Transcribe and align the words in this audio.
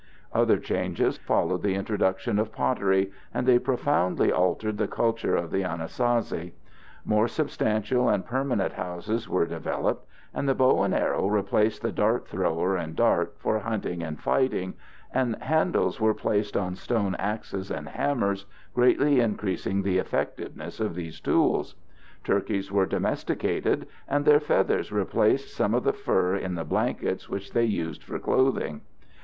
Other 0.33 0.57
changes 0.57 1.17
followed 1.19 1.61
the 1.61 1.75
introduction 1.75 2.39
of 2.39 2.51
pottery, 2.51 3.11
and 3.31 3.45
they 3.45 3.59
profoundly 3.59 4.31
altered 4.31 4.79
the 4.79 4.87
culture 4.87 5.35
of 5.35 5.51
the 5.51 5.61
Anasazi. 5.63 6.53
More 7.05 7.27
substantial 7.27 8.09
and 8.09 8.25
permanent 8.25 8.73
houses 8.73 9.29
were 9.29 9.45
developed, 9.45 10.07
the 10.33 10.55
bow 10.55 10.81
and 10.81 10.95
arrow 10.95 11.27
replaced 11.27 11.83
the 11.83 11.91
dart 11.91 12.27
thrower 12.27 12.75
and 12.75 12.95
dart 12.95 13.35
for 13.37 13.59
hunting 13.59 14.01
and 14.01 14.19
fighting, 14.19 14.73
and 15.13 15.35
handles 15.39 16.01
were 16.01 16.15
placed 16.15 16.57
on 16.57 16.73
stone 16.75 17.13
axes 17.19 17.69
and 17.69 17.89
hammers, 17.89 18.47
greatly 18.73 19.19
increasing 19.19 19.83
the 19.83 19.99
effectiveness 19.99 20.79
of 20.79 20.95
these 20.95 21.19
tools. 21.19 21.75
Turkeys 22.23 22.71
were 22.71 22.87
domesticated, 22.87 23.85
and 24.07 24.25
their 24.25 24.39
feathers 24.39 24.91
replaced 24.91 25.53
some 25.55 25.75
of 25.75 25.83
the 25.83 25.93
fur 25.93 26.35
in 26.35 26.55
the 26.55 26.65
blankets 26.65 27.29
which 27.29 27.51
they 27.53 27.65
used 27.65 28.03
for 28.03 28.17
clothing. 28.17 28.81